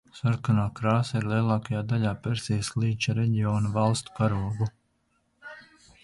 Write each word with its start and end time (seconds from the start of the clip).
Sarkanā 0.17 0.61
krāsa 0.77 1.11
ir 1.19 1.25
lielākajā 1.31 1.81
daļā 1.91 2.13
Persijas 2.23 2.71
līča 2.83 3.15
reģiona 3.19 3.73
valstu 3.75 4.15
karogu. 4.21 4.71